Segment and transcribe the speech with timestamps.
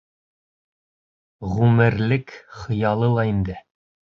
[1.51, 3.63] Ғүмерлек хыялы ла инде.